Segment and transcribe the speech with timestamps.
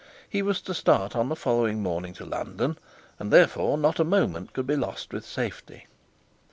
[0.27, 2.79] He was to start on the following morning to London,
[3.19, 5.85] and therefore not a moment could be lost with safety.